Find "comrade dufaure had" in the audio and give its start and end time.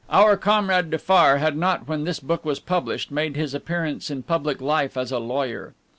0.35-1.55